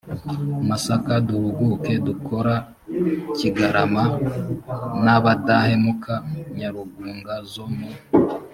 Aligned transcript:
masaka 0.69 1.11
duhuguke 1.27 1.93
dukora 2.07 2.53
kigarama 3.37 4.03
n 5.03 5.05
abadahemuka 5.15 6.13
nyarugunga 6.57 7.35
zo 7.51 7.65
mu 7.75 7.89